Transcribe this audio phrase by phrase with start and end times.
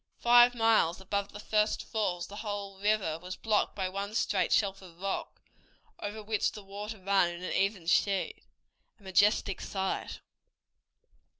[0.17, 4.81] Five miles above the first falls the whole river was blocked by one straight shelf
[4.81, 5.43] of rock,
[5.99, 8.43] over which the water ran in an even sheet,
[8.99, 10.21] a majestic sight.